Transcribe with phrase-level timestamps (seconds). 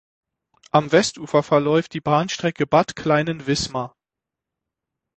[0.71, 3.95] Am Westufer verläuft die Bahnstrecke Bad Kleinen–Wismar.